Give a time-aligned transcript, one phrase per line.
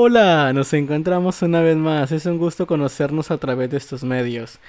[0.00, 2.12] Hola, nos encontramos una vez más.
[2.12, 4.60] Es un gusto conocernos a través de estos medios.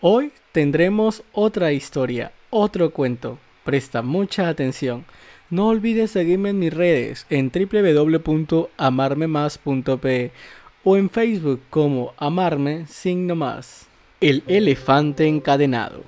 [0.00, 3.38] Hoy tendremos otra historia, otro cuento.
[3.64, 5.04] Presta mucha atención.
[5.50, 10.30] No olvides seguirme en mis redes en www.amarmemas.pe
[10.84, 13.88] o en Facebook como Amarme Signo Más.
[14.22, 16.02] El elefante encadenado.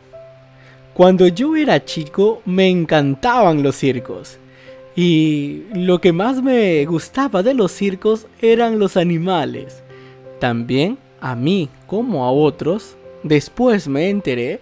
[0.94, 4.39] Cuando yo era chico me encantaban los circos.
[5.02, 9.82] Y lo que más me gustaba de los circos eran los animales.
[10.40, 14.60] También a mí, como a otros, después me enteré,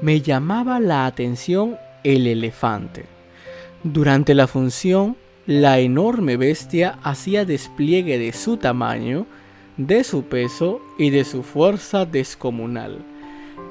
[0.00, 3.04] me llamaba la atención el elefante.
[3.82, 9.26] Durante la función, la enorme bestia hacía despliegue de su tamaño,
[9.76, 13.04] de su peso y de su fuerza descomunal.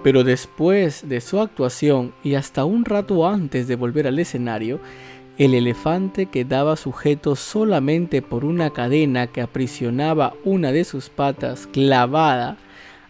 [0.03, 4.79] Pero después de su actuación y hasta un rato antes de volver al escenario,
[5.37, 12.57] el elefante quedaba sujeto solamente por una cadena que aprisionaba una de sus patas clavada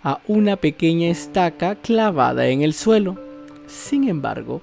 [0.03, 3.17] a una pequeña estaca clavada en el suelo.
[3.67, 4.61] Sin embargo,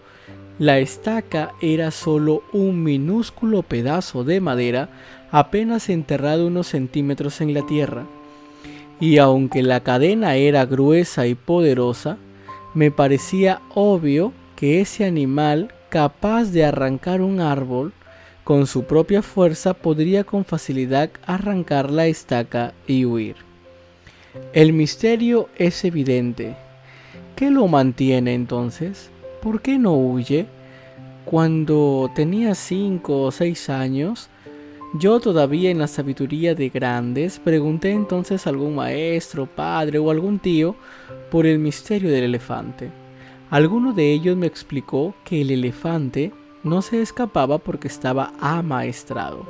[0.59, 4.89] la estaca era solo un minúsculo pedazo de madera
[5.31, 8.05] apenas enterrado unos centímetros en la tierra.
[9.01, 12.19] Y aunque la cadena era gruesa y poderosa,
[12.75, 17.93] me parecía obvio que ese animal capaz de arrancar un árbol,
[18.45, 23.37] con su propia fuerza podría con facilidad arrancar la estaca y huir.
[24.53, 26.57] El misterio es evidente.
[27.37, 29.11] ¿Qué lo mantiene entonces?
[29.43, 30.47] ¿Por qué no huye?
[31.25, 34.29] Cuando tenía cinco o seis años,
[34.99, 40.39] yo todavía en la sabiduría de grandes pregunté entonces a algún maestro, padre o algún
[40.39, 40.75] tío
[41.31, 43.00] por el misterio del elefante.
[43.51, 49.45] Alguno de ellos me explicó que el elefante no se escapaba porque estaba amaestrado.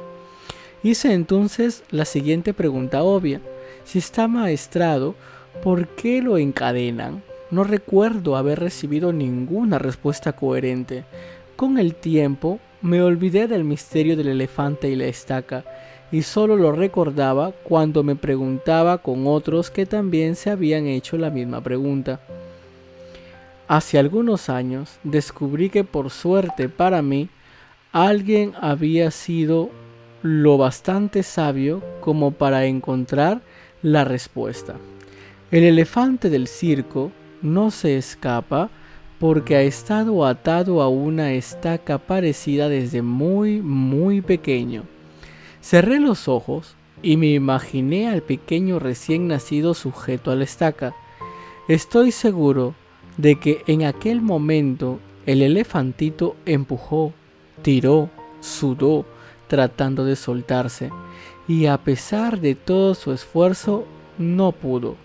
[0.83, 3.43] Hice entonces la siguiente pregunta obvia.
[3.85, 5.15] Si está amaestrado,
[5.63, 7.23] ¿por qué lo encadenan?
[7.51, 11.05] No recuerdo haber recibido ninguna respuesta coherente.
[11.57, 15.63] Con el tiempo me olvidé del misterio del elefante y la estaca
[16.11, 21.29] y solo lo recordaba cuando me preguntaba con otros que también se habían hecho la
[21.29, 22.21] misma pregunta.
[23.71, 27.29] Hace algunos años descubrí que por suerte para mí
[27.93, 29.71] alguien había sido
[30.25, 33.43] lo bastante sabio como para encontrar
[33.81, 34.75] la respuesta.
[35.53, 38.71] El elefante del circo no se escapa
[39.21, 44.83] porque ha estado atado a una estaca parecida desde muy muy pequeño.
[45.61, 50.93] Cerré los ojos y me imaginé al pequeño recién nacido sujeto a la estaca.
[51.69, 52.75] Estoy seguro
[53.17, 57.13] de que en aquel momento el elefantito empujó,
[57.63, 58.11] tiró,
[58.41, 59.05] sudó,
[59.49, 60.91] tratando de soltarse,
[61.49, 63.85] y a pesar de todo su esfuerzo,
[64.19, 64.97] no pudo.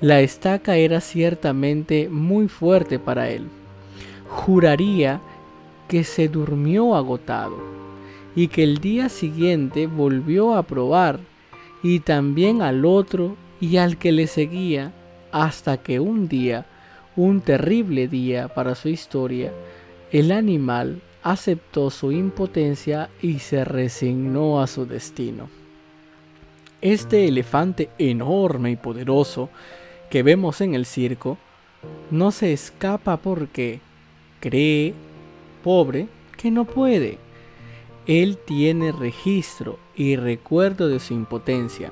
[0.00, 3.48] La estaca era ciertamente muy fuerte para él.
[4.28, 5.20] Juraría
[5.88, 7.56] que se durmió agotado
[8.34, 11.20] y que el día siguiente volvió a probar
[11.82, 14.92] y también al otro y al que le seguía
[15.32, 16.66] hasta que un día
[17.16, 19.50] un terrible día para su historia,
[20.12, 25.48] el animal aceptó su impotencia y se resignó a su destino.
[26.82, 29.48] Este elefante enorme y poderoso
[30.10, 31.38] que vemos en el circo
[32.10, 33.80] no se escapa porque
[34.40, 34.94] cree,
[35.64, 37.18] pobre, que no puede.
[38.06, 41.90] Él tiene registro y recuerdo de su impotencia,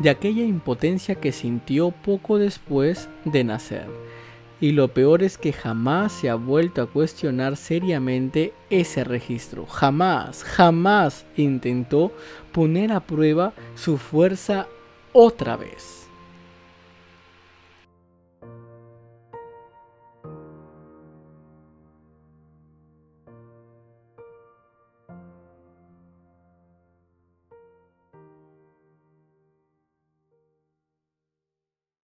[0.00, 3.86] de aquella impotencia que sintió poco después de nacer
[4.60, 9.66] y lo peor es que jamás se ha vuelto a cuestionar seriamente ese registro.
[9.66, 12.12] Jamás, jamás intentó
[12.52, 14.66] poner a prueba su fuerza
[15.12, 16.05] otra vez.